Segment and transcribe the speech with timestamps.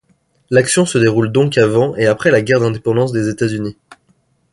[0.49, 3.77] L'action se déroule donc avant et après la guerre d'indépendance des États-Unis.